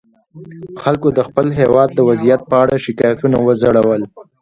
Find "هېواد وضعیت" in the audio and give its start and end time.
1.59-2.41